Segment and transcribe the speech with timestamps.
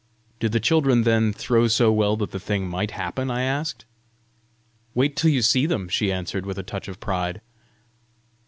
[0.39, 3.85] "Do the children then throw so well that the thing MIGHT happen?" I asked.
[4.95, 7.39] "Wait till you see them!" she answered, with a touch of pride.